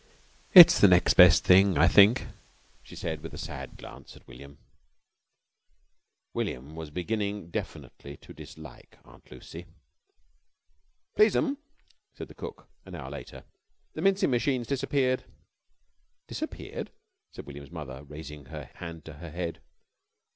[0.55, 2.25] "It's the next best thing, I think,"
[2.81, 4.57] she said with a sad glance at William.
[6.33, 9.67] William was beginning definitely to dislike Aunt Lucy.
[11.15, 11.59] "Please'm,"
[12.15, 13.43] said the cook an hour later,
[13.93, 15.23] "the mincing machine's disappeared."
[16.27, 16.89] "Disappeared?"
[17.31, 19.61] said William's mother, raising her hand to her head.